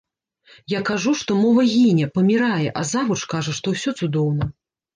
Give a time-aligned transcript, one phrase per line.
[0.73, 4.53] Я кажу, што мова гіне, памірае, а завуч кажа, што ўсё цудоўна.